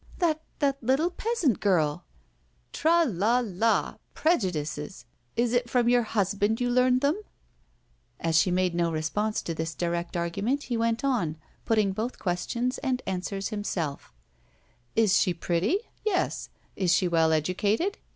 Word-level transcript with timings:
"That 0.17 0.41
that 0.57 0.81
little 0.81 1.11
peasant 1.11 1.59
girl!" 1.59 2.05
"Tra! 2.73 3.05
la! 3.05 3.39
la! 3.45 3.97
Prejudices! 4.15 5.05
Is 5.35 5.53
it 5.53 5.69
from 5.69 5.87
your 5.89 6.01
husband 6.01 6.59
you 6.59 6.71
learned 6.71 7.01
them?" 7.01 7.21
As 8.19 8.35
she 8.35 8.49
made 8.49 8.73
no 8.73 8.91
response 8.91 9.43
to 9.43 9.53
this 9.53 9.75
direct 9.75 10.17
argument, 10.17 10.63
he 10.63 10.75
went 10.75 11.03
on, 11.03 11.37
putting 11.65 11.91
both 11.91 12.17
questions 12.17 12.79
and 12.79 13.03
answers 13.05 13.49
himself: 13.49 14.11
"Is 14.95 15.17
she 15.19 15.35
pretty? 15.35 15.77
Yes! 16.03 16.49
Is 16.75 16.91
she 16.91 17.07
well 17.07 17.31
educated? 17.31 17.99